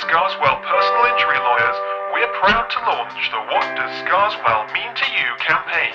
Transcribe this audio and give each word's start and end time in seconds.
Scarswell 0.00 0.64
Personal 0.64 1.04
Injury 1.12 1.36
Lawyers, 1.44 1.78
we're 2.16 2.32
proud 2.40 2.64
to 2.72 2.78
launch 2.88 3.20
the 3.36 3.42
What 3.52 3.68
Does 3.76 3.92
Scarswell 4.00 4.64
Mean 4.72 4.88
to 4.96 5.06
You 5.12 5.28
campaign. 5.44 5.92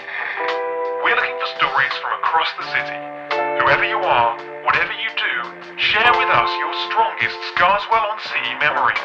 We're 1.02 1.18
looking 1.18 1.34
for 1.42 1.50
stories 1.58 1.96
from 2.06 2.14
across 2.22 2.54
the 2.54 2.70
city. 2.70 3.02
Whoever 3.58 3.82
you 3.82 3.98
are, 3.98 4.38
whatever 4.62 4.94
you 4.94 5.05
share 5.96 6.12
with 6.20 6.28
us 6.28 6.52
your 6.60 6.76
strongest 6.92 7.40
Scarswell 7.56 8.04
on 8.04 8.20
Sea 8.20 8.52
memories. 8.60 9.00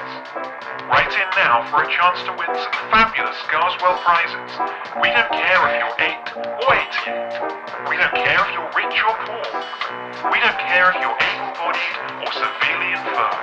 Write 0.90 1.14
in 1.14 1.30
now 1.38 1.62
for 1.70 1.86
a 1.86 1.88
chance 1.94 2.18
to 2.26 2.34
win 2.34 2.50
some 2.50 2.74
fabulous 2.90 3.38
Scarswell 3.46 3.94
prizes. 4.02 4.50
We 4.98 5.06
don't 5.14 5.30
care 5.30 5.62
if 5.70 5.78
you're 5.78 5.94
8 6.02 6.34
or 6.34 6.70
88. 7.86 7.86
We 7.86 7.94
don't 7.94 8.10
care 8.10 8.42
if 8.42 8.50
you're 8.50 8.74
rich 8.74 8.98
or 9.06 9.14
poor. 9.22 9.46
We 10.34 10.42
don't 10.42 10.58
care 10.66 10.90
if 10.90 10.98
you're 10.98 11.14
able-bodied 11.14 12.26
or 12.26 12.30
severely 12.34 12.90
infirm. 12.90 13.38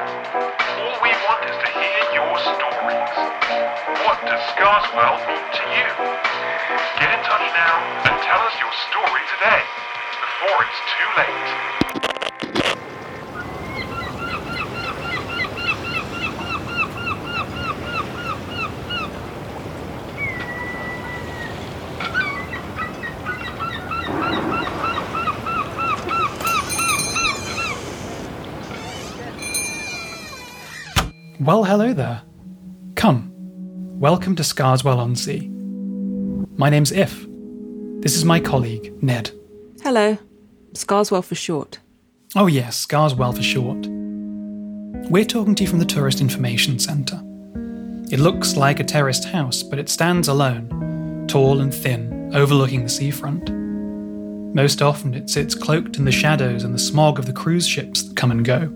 All 0.84 1.00
we 1.00 1.16
want 1.24 1.48
is 1.48 1.56
to 1.56 1.70
hear 1.72 2.04
your 2.20 2.36
stories. 2.52 3.16
What 4.04 4.28
does 4.28 4.44
Scarswell 4.60 5.24
mean 5.24 5.48
to 5.56 5.64
you? 5.72 5.88
Get 7.00 7.16
in 7.16 7.22
touch 7.24 7.48
now 7.56 7.80
and 8.12 8.16
tell 8.28 8.44
us 8.44 8.60
your 8.60 8.76
story 8.92 9.24
today, 9.40 9.64
before 10.20 10.68
it's 10.68 10.82
too 11.00 11.10
late. 11.16 12.17
Well, 31.48 31.64
hello 31.64 31.94
there. 31.94 32.24
Come. 32.96 33.32
Welcome 34.02 34.36
to 34.36 34.44
Scarswell 34.44 34.98
on 34.98 35.16
Sea. 35.16 35.48
My 36.58 36.70
name's 36.70 36.92
If. 36.92 37.26
This 38.02 38.18
is 38.18 38.26
my 38.26 38.42
colleague, 38.42 39.02
Ned. 39.02 39.32
Hello. 39.82 40.18
Scarswell 40.74 41.24
for 41.24 41.36
short. 41.36 41.80
Oh, 42.36 42.48
yes, 42.48 42.86
Scarswell 42.86 43.34
for 43.34 43.42
short. 43.42 43.88
We're 45.10 45.24
talking 45.24 45.56
to 45.56 45.64
you 45.64 45.70
from 45.70 45.80
the 45.80 45.86
Tourist 45.86 46.20
Information 46.20 46.80
Centre. 46.80 47.22
It 48.12 48.20
looks 48.20 48.58
like 48.58 48.82
a 48.82 48.84
terraced 48.84 49.24
house, 49.24 49.64
but 49.64 49.80
it 49.80 49.88
stands 49.88 50.28
alone, 50.28 51.28
tall 51.30 51.62
and 51.62 51.74
thin, 51.74 52.30
overlooking 52.36 52.84
the 52.84 52.90
seafront. 52.90 53.50
Most 54.54 54.82
often 54.82 55.14
it 55.14 55.30
sits 55.30 55.56
cloaked 55.56 55.96
in 55.96 56.04
the 56.04 56.12
shadows 56.12 56.66
and 56.66 56.76
the 56.76 56.80
smog 56.80 57.18
of 57.18 57.26
the 57.26 57.32
cruise 57.32 57.66
ships 57.66 58.04
that 58.04 58.18
come 58.18 58.32
and 58.32 58.44
go. 58.44 58.70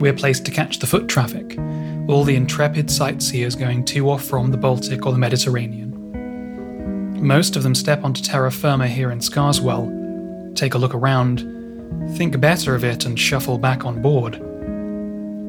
We're 0.00 0.14
placed 0.14 0.46
to 0.46 0.50
catch 0.50 0.78
the 0.78 0.86
foot 0.86 1.08
traffic, 1.08 1.58
all 2.08 2.24
the 2.24 2.34
intrepid 2.34 2.90
sightseers 2.90 3.54
going 3.54 3.84
to 3.84 4.08
or 4.08 4.18
from 4.18 4.50
the 4.50 4.56
Baltic 4.56 5.04
or 5.04 5.12
the 5.12 5.18
Mediterranean. 5.18 5.90
Most 7.22 7.54
of 7.54 7.62
them 7.62 7.74
step 7.74 8.02
onto 8.02 8.22
terra 8.22 8.50
firma 8.50 8.88
here 8.88 9.10
in 9.10 9.18
Scarswell, 9.18 10.54
take 10.56 10.72
a 10.72 10.78
look 10.78 10.94
around, 10.94 11.40
think 12.16 12.40
better 12.40 12.74
of 12.74 12.82
it, 12.82 13.04
and 13.04 13.20
shuffle 13.20 13.58
back 13.58 13.84
on 13.84 14.00
board. 14.00 14.36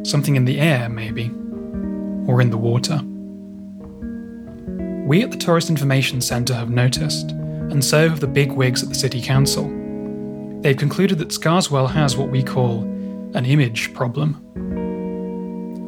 Something 0.05 0.35
in 0.35 0.44
the 0.44 0.59
air, 0.59 0.89
maybe, 0.89 1.31
or 2.27 2.41
in 2.41 2.49
the 2.49 2.57
water. 2.57 2.99
We 5.07 5.23
at 5.23 5.31
the 5.31 5.38
Tourist 5.38 5.69
Information 5.69 6.19
Centre 6.19 6.55
have 6.55 6.69
noticed, 6.69 7.31
and 7.31 7.81
so 7.81 8.09
have 8.09 8.19
the 8.19 8.27
big 8.27 8.52
wigs 8.52 8.83
at 8.83 8.89
the 8.89 8.95
City 8.95 9.22
Council. 9.22 9.69
They've 10.59 10.75
concluded 10.75 11.19
that 11.19 11.29
Scarswell 11.29 11.89
has 11.89 12.17
what 12.17 12.29
we 12.29 12.44
call 12.44 12.91
an 13.33 13.45
image 13.45 13.93
problem. 13.93 14.41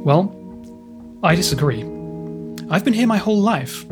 Well, 0.04 0.40
I 1.24 1.36
disagree. 1.36 1.84
I've 2.70 2.84
been 2.84 2.94
here 2.94 3.08
my 3.08 3.18
whole 3.18 3.40
life. 3.40 3.86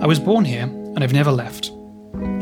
I 0.00 0.06
was 0.06 0.20
born 0.20 0.44
here, 0.44 0.64
and 0.64 1.02
I've 1.02 1.12
never 1.12 1.30
left. 1.30 1.70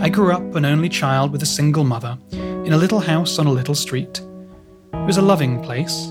I 0.00 0.08
grew 0.08 0.32
up 0.32 0.54
an 0.54 0.64
only 0.64 0.88
child 0.88 1.32
with 1.32 1.42
a 1.42 1.46
single 1.46 1.84
mother, 1.84 2.18
in 2.32 2.72
a 2.72 2.76
little 2.76 3.00
house 3.00 3.38
on 3.38 3.46
a 3.46 3.52
little 3.52 3.74
street. 3.74 4.20
It 4.92 5.06
was 5.06 5.18
a 5.18 5.22
loving 5.22 5.62
place. 5.62 6.08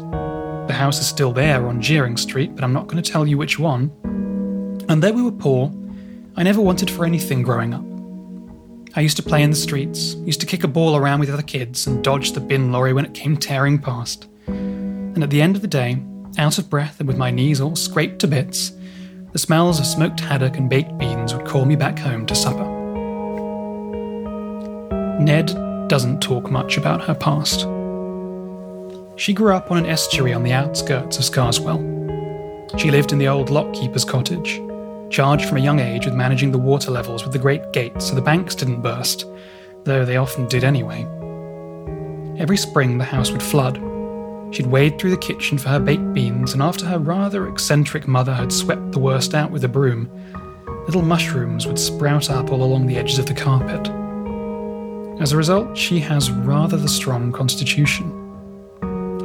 The 0.68 0.74
house 0.74 1.00
is 1.00 1.08
still 1.08 1.34
there 1.34 1.68
on 1.68 1.82
Jeering 1.82 2.18
Street, 2.18 2.56
but 2.56 2.64
I'm 2.64 2.74
not 2.74 2.88
going 2.88 3.02
to 3.02 3.12
tell 3.12 3.28
you 3.28 3.38
which 3.38 3.60
one. 3.60 3.92
And 4.88 5.02
though 5.02 5.12
we 5.12 5.22
were 5.22 5.32
poor, 5.32 5.72
I 6.36 6.44
never 6.44 6.62
wanted 6.62 6.90
for 6.90 7.06
anything 7.06 7.42
growing 7.42 7.74
up. 7.74 7.84
I 8.96 9.02
used 9.02 9.18
to 9.18 9.24
play 9.24 9.42
in 9.42 9.50
the 9.50 9.56
streets, 9.56 10.14
used 10.16 10.40
to 10.42 10.46
kick 10.46 10.64
a 10.64 10.68
ball 10.68 10.96
around 10.96 11.20
with 11.20 11.30
other 11.32 11.42
kids, 11.42 11.88
and 11.88 12.04
dodge 12.04 12.34
the 12.34 12.40
bin 12.40 12.72
lorry 12.72 12.94
when 12.94 13.06
it 13.06 13.14
came 13.14 13.36
tearing 13.36 13.80
past. 13.80 14.28
And 15.14 15.24
at 15.24 15.30
the 15.30 15.42
end 15.42 15.56
of 15.56 15.62
the 15.62 15.68
day, 15.68 16.02
out 16.38 16.58
of 16.58 16.70
breath 16.70 17.00
and 17.00 17.08
with 17.08 17.18
my 17.18 17.30
knees 17.30 17.62
all 17.62 17.76
scraped 17.76 18.20
to 18.20 18.28
bits, 18.28 18.72
the 19.32 19.40
smells 19.40 19.80
of 19.80 19.86
smoked 19.86 20.20
haddock 20.20 20.58
and 20.58 20.70
baked 20.70 20.98
beans 20.98 21.34
would 21.34 21.46
call 21.46 21.66
me 21.66 21.76
back 21.76 21.98
home 22.00 22.26
to 22.26 22.36
supper. 22.36 22.66
Ned 25.20 25.48
doesn't 25.88 26.22
talk 26.22 26.50
much 26.50 26.78
about 26.78 27.04
her 27.04 27.14
past. 27.14 27.62
She 29.16 29.34
grew 29.34 29.54
up 29.54 29.70
on 29.70 29.78
an 29.78 29.86
estuary 29.86 30.34
on 30.34 30.44
the 30.44 30.54
outskirts 30.54 31.18
of 31.18 31.24
Scarswell. 31.24 31.80
She 32.80 32.90
lived 32.90 33.12
in 33.12 33.20
the 33.20 33.28
old 33.28 33.50
lockkeeper's 33.50 34.04
cottage, 34.04 34.60
charged 35.12 35.46
from 35.46 35.58
a 35.58 35.62
young 35.62 35.80
age 35.80 36.06
with 36.06 36.16
managing 36.16 36.52
the 36.52 36.58
water 36.58 36.90
levels 36.90 37.24
with 37.24 37.34
the 37.34 37.40
great 37.40 37.72
gates 37.72 38.08
so 38.08 38.16
the 38.16 38.22
banks 38.22 38.56
didn't 38.56 38.82
burst, 38.82 39.28
though 39.84 40.04
they 40.04 40.18
often 40.18 40.48
did 40.48 40.64
anyway. 40.64 41.04
Every 42.40 42.58
spring 42.58 42.98
the 42.98 43.04
house 43.04 43.30
would 43.32 43.44
flood. 43.44 43.93
She'd 44.54 44.68
wade 44.68 45.00
through 45.00 45.10
the 45.10 45.18
kitchen 45.18 45.58
for 45.58 45.70
her 45.70 45.80
baked 45.80 46.14
beans, 46.14 46.54
and 46.54 46.62
after 46.62 46.86
her 46.86 47.00
rather 47.00 47.48
eccentric 47.48 48.08
mother 48.08 48.36
had 48.36 48.54
swept 48.54 48.92
the 48.92 49.00
worst 49.00 49.34
out 49.34 49.50
with 49.50 49.64
a 49.64 49.68
broom, 49.68 50.08
little 50.86 51.02
mushrooms 51.02 51.66
would 51.66 51.80
sprout 51.80 52.30
up 52.30 52.52
all 52.52 52.62
along 52.62 52.86
the 52.86 52.96
edges 52.96 53.18
of 53.18 53.26
the 53.26 53.34
carpet. 53.34 53.90
As 55.20 55.32
a 55.32 55.38
result, 55.38 55.76
she 55.76 56.00
has 56.02 56.30
rather 56.30 56.78
the 56.78 56.88
strong 56.88 57.32
constitution. 57.32 58.20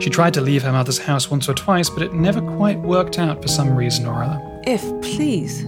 She 0.00 0.08
tried 0.08 0.32
to 0.32 0.40
leave 0.40 0.62
her 0.62 0.72
mother's 0.72 0.98
house 0.98 1.30
once 1.30 1.46
or 1.46 1.52
twice, 1.52 1.90
but 1.90 2.02
it 2.02 2.14
never 2.14 2.40
quite 2.56 2.78
worked 2.78 3.18
out 3.18 3.42
for 3.42 3.48
some 3.48 3.76
reason 3.76 4.06
or 4.06 4.22
other. 4.22 4.40
If, 4.66 4.80
please. 5.02 5.66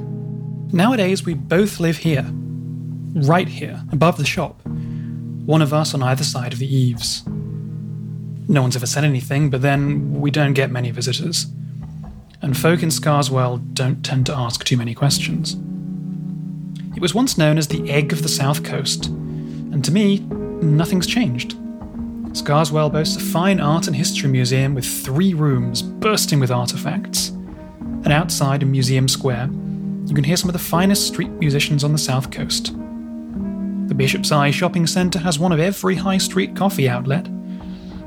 Nowadays, 0.73 1.27
we 1.27 1.35
both 1.35 1.81
live 1.81 1.99
here. 1.99 2.25
Right 3.13 3.49
here, 3.49 3.83
above 3.93 4.17
the 4.17 4.25
shop. 4.25 4.63
One 4.65 5.61
of 5.61 5.75
us 5.75 5.93
on 5.93 6.03
either 6.03 6.25
side 6.25 6.55
of 6.55 6.61
the 6.61 6.75
eaves. 6.75 7.25
No 8.51 8.63
one's 8.63 8.75
ever 8.75 8.85
said 8.85 9.05
anything, 9.05 9.49
but 9.49 9.63
then 9.63 10.21
we 10.21 10.33
don't 10.33 10.55
get 10.55 10.73
many 10.73 10.91
visitors. 10.91 11.47
And 12.43 12.57
folk 12.57 12.83
in 12.83 12.89
Scarswell 12.89 13.59
don't 13.75 14.05
tend 14.05 14.27
to 14.27 14.35
ask 14.35 14.65
too 14.65 14.77
many 14.77 14.93
questions. 14.93 15.55
It 16.97 17.01
was 17.01 17.15
once 17.15 17.39
known 17.39 17.59
as 17.59 17.69
the 17.69 17.89
Egg 17.89 18.13
of 18.13 18.25
the 18.25 18.29
South 18.29 18.65
Coast, 18.65 19.07
and 19.07 19.85
to 19.85 19.93
me, 19.93 20.19
nothing's 20.19 21.07
changed. 21.07 21.57
Scarswell 22.33 22.91
boasts 22.91 23.15
a 23.15 23.21
fine 23.21 23.61
art 23.61 23.87
and 23.87 23.95
history 23.95 24.29
museum 24.29 24.75
with 24.75 24.85
three 24.85 25.33
rooms 25.33 25.81
bursting 25.81 26.41
with 26.41 26.51
artifacts. 26.51 27.29
And 27.29 28.13
outside 28.13 28.65
in 28.65 28.73
Museum 28.73 29.07
Square, 29.07 29.49
you 30.07 30.15
can 30.15 30.25
hear 30.25 30.37
some 30.37 30.49
of 30.49 30.55
the 30.55 30.59
finest 30.59 31.07
street 31.07 31.31
musicians 31.31 31.85
on 31.85 31.93
the 31.93 31.99
South 31.99 32.33
Coast. 32.33 32.75
The 33.87 33.95
Bishop's 33.95 34.33
Eye 34.33 34.51
shopping 34.51 34.89
centre 34.89 35.21
has 35.21 35.39
one 35.39 35.53
of 35.53 35.61
every 35.61 35.95
high 35.95 36.19
street 36.19 36.57
coffee 36.57 36.89
outlet, 36.89 37.29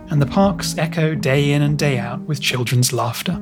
and 0.10 0.22
the 0.22 0.26
parks 0.26 0.78
echo 0.78 1.16
day 1.16 1.52
in 1.52 1.62
and 1.62 1.78
day 1.78 1.98
out 1.98 2.22
with 2.22 2.40
children's 2.42 2.94
laughter. 2.94 3.34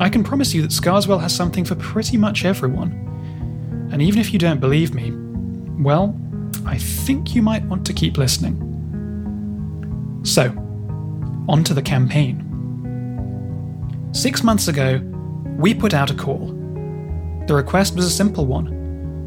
I 0.00 0.08
can 0.08 0.24
promise 0.24 0.54
you 0.54 0.62
that 0.62 0.70
Scarswell 0.70 1.20
has 1.20 1.34
something 1.34 1.64
for 1.64 1.74
pretty 1.74 2.16
much 2.16 2.44
everyone. 2.44 3.88
And 3.92 4.00
even 4.00 4.20
if 4.20 4.32
you 4.32 4.38
don't 4.38 4.60
believe 4.60 4.94
me, 4.94 5.12
well, 5.82 6.18
I 6.64 6.78
think 6.78 7.34
you 7.34 7.42
might 7.42 7.64
want 7.64 7.84
to 7.86 7.92
keep 7.92 8.16
listening. 8.16 8.56
So, 10.24 10.44
on 11.48 11.64
to 11.64 11.74
the 11.74 11.82
campaign. 11.82 12.46
Six 14.12 14.42
months 14.42 14.68
ago, 14.68 15.00
we 15.58 15.74
put 15.74 15.94
out 15.94 16.10
a 16.10 16.14
call. 16.14 16.46
The 17.46 17.54
request 17.54 17.94
was 17.96 18.04
a 18.06 18.10
simple 18.10 18.46
one 18.46 18.80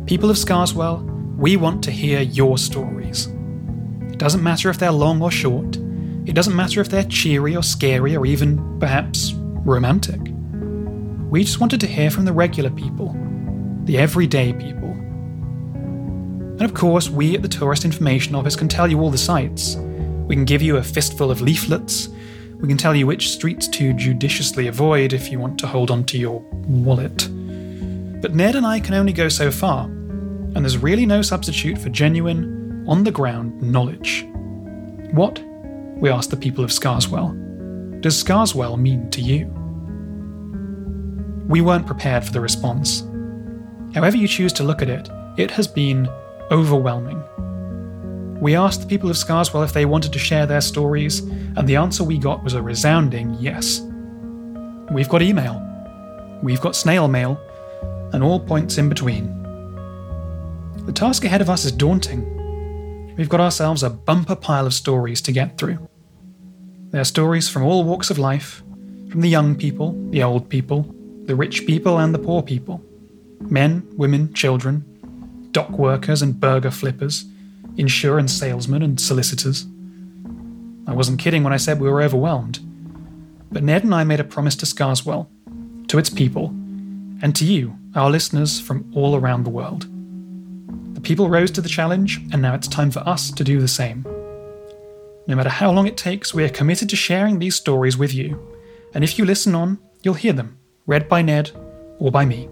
People 0.05 0.29
of 0.29 0.37
Scarswell, 0.37 1.01
we 1.37 1.55
want 1.55 1.83
to 1.85 1.91
hear 1.91 2.21
your 2.21 2.57
stories. 2.57 3.27
It 4.11 4.17
doesn't 4.17 4.43
matter 4.43 4.69
if 4.69 4.77
they're 4.77 4.91
long 4.91 5.21
or 5.21 5.31
short, 5.31 5.77
it 6.25 6.33
doesn't 6.33 6.55
matter 6.55 6.79
if 6.81 6.89
they're 6.89 7.03
cheery 7.03 7.55
or 7.55 7.63
scary 7.63 8.15
or 8.15 8.25
even, 8.25 8.79
perhaps, 8.79 9.33
romantic. 9.65 10.19
We 11.29 11.43
just 11.43 11.59
wanted 11.59 11.81
to 11.81 11.87
hear 11.87 12.09
from 12.09 12.25
the 12.25 12.33
regular 12.33 12.69
people, 12.69 13.15
the 13.85 13.97
everyday 13.97 14.53
people. 14.53 14.91
And 16.53 16.61
of 16.61 16.73
course, 16.73 17.09
we 17.09 17.35
at 17.35 17.41
the 17.41 17.47
Tourist 17.47 17.83
Information 17.83 18.35
Office 18.35 18.55
can 18.55 18.67
tell 18.67 18.89
you 18.89 18.99
all 18.99 19.09
the 19.09 19.17
sights. 19.17 19.75
We 20.27 20.35
can 20.35 20.45
give 20.45 20.61
you 20.61 20.77
a 20.77 20.83
fistful 20.83 21.31
of 21.31 21.41
leaflets. 21.41 22.07
We 22.55 22.67
can 22.67 22.77
tell 22.77 22.95
you 22.95 23.07
which 23.07 23.31
streets 23.31 23.67
to 23.69 23.93
judiciously 23.93 24.67
avoid 24.67 25.11
if 25.11 25.31
you 25.31 25.39
want 25.39 25.59
to 25.59 25.67
hold 25.67 25.91
on 25.91 26.05
to 26.05 26.17
your 26.17 26.39
wallet. 26.51 27.27
But 28.21 28.35
Ned 28.35 28.55
and 28.55 28.65
I 28.65 28.79
can 28.79 28.93
only 28.93 29.11
go 29.11 29.27
so 29.27 29.51
far, 29.51 29.85
and 29.85 30.57
there's 30.57 30.77
really 30.77 31.05
no 31.05 31.21
substitute 31.21 31.77
for 31.77 31.89
genuine, 31.89 32.85
on 32.87 33.03
the 33.03 33.11
ground 33.11 33.61
knowledge. 33.61 34.25
What, 35.11 35.43
we 35.97 36.09
asked 36.09 36.29
the 36.29 36.37
people 36.37 36.63
of 36.63 36.71
Scarswell, 36.71 37.31
does 38.01 38.21
Scarswell 38.21 38.77
mean 38.77 39.09
to 39.11 39.21
you? 39.21 39.51
we 41.47 41.61
weren't 41.61 41.85
prepared 41.85 42.23
for 42.23 42.31
the 42.31 42.41
response. 42.41 43.03
However, 43.93 44.17
you 44.17 44.27
choose 44.27 44.53
to 44.53 44.63
look 44.63 44.81
at 44.81 44.89
it, 44.89 45.09
it 45.37 45.51
has 45.51 45.67
been 45.67 46.09
overwhelming. 46.51 47.21
We 48.39 48.55
asked 48.55 48.81
the 48.81 48.87
people 48.87 49.09
of 49.09 49.17
Scarswell 49.17 49.63
if 49.63 49.73
they 49.73 49.85
wanted 49.85 50.13
to 50.13 50.19
share 50.19 50.45
their 50.45 50.61
stories, 50.61 51.19
and 51.19 51.67
the 51.67 51.75
answer 51.75 52.03
we 52.03 52.17
got 52.17 52.43
was 52.43 52.53
a 52.53 52.61
resounding 52.61 53.35
yes. 53.39 53.81
We've 54.91 55.09
got 55.09 55.21
email, 55.21 55.61
we've 56.41 56.61
got 56.61 56.75
snail 56.75 57.07
mail, 57.07 57.39
and 58.13 58.23
all 58.23 58.39
points 58.39 58.77
in 58.77 58.89
between. 58.89 59.27
The 60.85 60.91
task 60.91 61.23
ahead 61.23 61.41
of 61.41 61.49
us 61.49 61.65
is 61.65 61.71
daunting. 61.71 62.32
We've 63.15 63.29
got 63.29 63.39
ourselves 63.39 63.83
a 63.83 63.89
bumper 63.89 64.35
pile 64.35 64.65
of 64.65 64.73
stories 64.73 65.21
to 65.21 65.31
get 65.31 65.57
through. 65.57 65.87
They're 66.89 67.03
stories 67.03 67.49
from 67.49 67.63
all 67.63 67.83
walks 67.83 68.09
of 68.09 68.17
life, 68.17 68.63
from 69.09 69.21
the 69.21 69.29
young 69.29 69.55
people, 69.55 69.93
the 70.09 70.23
old 70.23 70.49
people, 70.49 70.83
the 71.25 71.35
rich 71.35 71.65
people, 71.67 71.99
and 71.99 72.13
the 72.13 72.19
poor 72.19 72.41
people 72.41 72.83
men, 73.39 73.85
women, 73.97 74.33
children, 74.33 74.83
dock 75.51 75.69
workers 75.71 76.21
and 76.21 76.39
burger 76.39 76.71
flippers, 76.71 77.25
insurance 77.77 78.31
salesmen 78.31 78.81
and 78.81 78.99
solicitors. 78.99 79.65
I 80.87 80.93
wasn't 80.93 81.19
kidding 81.19 81.43
when 81.43 81.53
I 81.53 81.57
said 81.57 81.79
we 81.79 81.89
were 81.89 82.01
overwhelmed. 82.01 82.59
But 83.51 83.63
Ned 83.63 83.83
and 83.83 83.93
I 83.93 84.03
made 84.03 84.19
a 84.19 84.23
promise 84.23 84.55
to 84.57 84.65
Scarswell, 84.65 85.27
to 85.87 85.99
its 85.99 86.09
people, 86.09 86.47
and 87.21 87.35
to 87.35 87.45
you, 87.45 87.77
our 87.95 88.09
listeners 88.09 88.59
from 88.59 88.91
all 88.95 89.15
around 89.15 89.43
the 89.43 89.51
world. 89.51 89.87
People 91.03 91.29
rose 91.29 91.51
to 91.51 91.61
the 91.61 91.69
challenge, 91.69 92.21
and 92.31 92.41
now 92.41 92.55
it's 92.55 92.67
time 92.67 92.89
for 92.89 93.01
us 93.01 93.29
to 93.29 93.43
do 93.43 93.59
the 93.59 93.67
same. 93.67 94.03
No 95.27 95.35
matter 95.35 95.49
how 95.49 95.69
long 95.71 95.85
it 95.85 95.97
takes, 95.97 96.33
we 96.33 96.43
are 96.45 96.49
committed 96.49 96.89
to 96.89 96.95
sharing 96.95 97.39
these 97.39 97.55
stories 97.55 97.97
with 97.97 98.13
you. 98.13 98.41
And 98.93 99.03
if 99.03 99.19
you 99.19 99.25
listen 99.25 99.53
on, 99.53 99.79
you'll 100.01 100.13
hear 100.13 100.33
them, 100.33 100.57
read 100.87 101.09
by 101.09 101.21
Ned 101.21 101.51
or 101.99 102.09
by 102.09 102.23
me. 102.23 102.47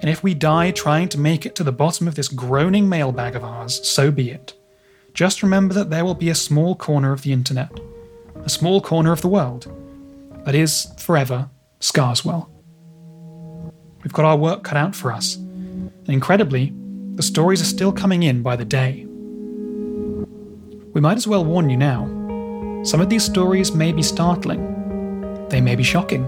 And 0.00 0.10
if 0.10 0.22
we 0.22 0.34
die 0.34 0.70
trying 0.70 1.08
to 1.10 1.18
make 1.18 1.46
it 1.46 1.54
to 1.56 1.64
the 1.64 1.72
bottom 1.72 2.06
of 2.06 2.14
this 2.14 2.28
groaning 2.28 2.88
mailbag 2.88 3.34
of 3.34 3.44
ours, 3.44 3.86
so 3.88 4.10
be 4.10 4.30
it. 4.30 4.54
Just 5.14 5.42
remember 5.42 5.74
that 5.74 5.90
there 5.90 6.04
will 6.04 6.14
be 6.14 6.28
a 6.28 6.34
small 6.34 6.74
corner 6.74 7.12
of 7.12 7.22
the 7.22 7.32
internet, 7.32 7.70
a 8.44 8.50
small 8.50 8.80
corner 8.80 9.12
of 9.12 9.22
the 9.22 9.28
world, 9.28 9.66
that 10.44 10.54
is, 10.54 10.92
forever, 10.98 11.48
Scarswell. 11.80 12.48
We've 14.02 14.12
got 14.12 14.26
our 14.26 14.36
work 14.36 14.62
cut 14.62 14.76
out 14.76 14.94
for 14.94 15.10
us, 15.10 15.36
and 15.36 15.90
incredibly, 16.06 16.72
the 17.20 17.26
stories 17.26 17.60
are 17.60 17.66
still 17.66 17.92
coming 17.92 18.22
in 18.22 18.40
by 18.40 18.56
the 18.56 18.64
day. 18.64 19.04
We 20.94 21.02
might 21.02 21.18
as 21.18 21.26
well 21.26 21.44
warn 21.44 21.68
you 21.68 21.76
now. 21.76 22.06
Some 22.82 23.02
of 23.02 23.10
these 23.10 23.22
stories 23.22 23.72
may 23.72 23.92
be 23.92 24.02
startling, 24.02 25.46
they 25.50 25.60
may 25.60 25.76
be 25.76 25.82
shocking. 25.82 26.24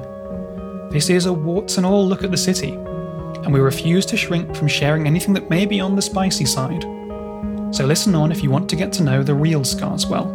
This 0.90 1.08
is 1.08 1.24
a 1.24 1.32
warts 1.32 1.78
and 1.78 1.86
all 1.86 2.06
look 2.06 2.24
at 2.24 2.30
the 2.30 2.36
city, 2.36 2.72
and 2.72 3.54
we 3.54 3.60
refuse 3.60 4.04
to 4.04 4.18
shrink 4.18 4.54
from 4.54 4.68
sharing 4.68 5.06
anything 5.06 5.32
that 5.32 5.48
may 5.48 5.64
be 5.64 5.80
on 5.80 5.96
the 5.96 6.02
spicy 6.02 6.44
side. 6.44 6.82
So 7.74 7.86
listen 7.86 8.14
on 8.14 8.30
if 8.30 8.42
you 8.42 8.50
want 8.50 8.68
to 8.68 8.76
get 8.76 8.92
to 8.92 9.02
know 9.02 9.22
the 9.22 9.34
real 9.34 9.62
Scarswell. 9.62 10.26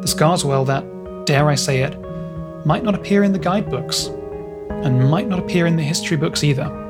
The 0.00 0.06
Scarswell 0.06 0.64
that, 0.66 1.26
dare 1.26 1.48
I 1.48 1.56
say 1.56 1.82
it, 1.82 1.98
might 2.64 2.84
not 2.84 2.94
appear 2.94 3.24
in 3.24 3.32
the 3.32 3.40
guidebooks, 3.40 4.06
and 4.70 5.10
might 5.10 5.26
not 5.26 5.40
appear 5.40 5.66
in 5.66 5.74
the 5.74 5.82
history 5.82 6.16
books 6.16 6.44
either. 6.44 6.85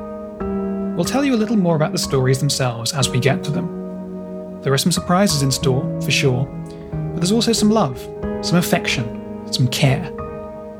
We'll 0.96 1.04
tell 1.04 1.26
you 1.26 1.34
a 1.34 1.36
little 1.36 1.56
more 1.56 1.76
about 1.76 1.92
the 1.92 1.98
stories 1.98 2.38
themselves 2.38 2.94
as 2.94 3.10
we 3.10 3.20
get 3.20 3.44
to 3.44 3.50
them. 3.50 4.62
There 4.62 4.72
are 4.72 4.78
some 4.78 4.90
surprises 4.90 5.42
in 5.42 5.50
store, 5.50 5.84
for 6.00 6.10
sure, 6.10 6.46
but 6.90 7.16
there's 7.16 7.32
also 7.32 7.52
some 7.52 7.70
love, 7.70 8.00
some 8.40 8.56
affection, 8.56 9.52
some 9.52 9.68
care. 9.68 10.10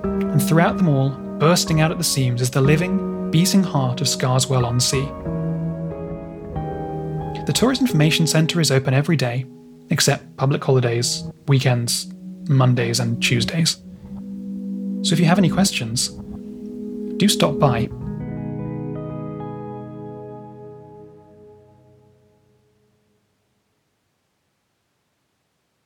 And 0.02 0.42
throughout 0.42 0.78
them 0.78 0.88
all, 0.88 1.10
bursting 1.38 1.82
out 1.82 1.90
at 1.90 1.98
the 1.98 2.04
seams 2.04 2.40
is 2.40 2.50
the 2.50 2.62
living, 2.62 3.30
beating 3.30 3.62
heart 3.62 4.00
of 4.00 4.06
Scarswell 4.06 4.64
on 4.64 4.80
Sea. 4.80 5.04
The 7.44 7.52
Tourist 7.52 7.82
Information 7.82 8.26
Centre 8.26 8.58
is 8.62 8.70
open 8.70 8.94
every 8.94 9.16
day, 9.16 9.44
except 9.90 10.34
public 10.38 10.64
holidays, 10.64 11.30
weekends, 11.46 12.08
Mondays, 12.48 13.00
and 13.00 13.22
Tuesdays. 13.22 13.76
So 15.02 15.12
if 15.12 15.20
you 15.20 15.26
have 15.26 15.36
any 15.36 15.50
questions, 15.50 16.08
do 17.18 17.28
stop 17.28 17.58
by 17.58 17.90